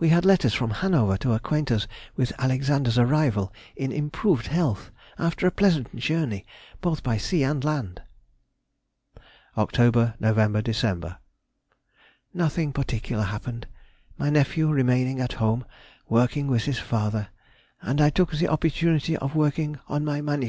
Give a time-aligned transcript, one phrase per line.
[0.00, 5.46] _—We had letters from Hanover to acquaint us with Alexander's arrival in improved health, after
[5.46, 6.44] a pleasant journey
[6.82, 8.02] both by sea and land.
[9.14, 10.12] [Sidenote: 1817.
[10.68, 11.16] Extracts from Diary.] October,
[12.34, 13.66] Nov., Dec.—Nothing particular happened,
[14.18, 15.64] my nephew remaining at home
[16.06, 17.28] working with his father,
[17.80, 20.44] and I took the opportunity of working on my MS.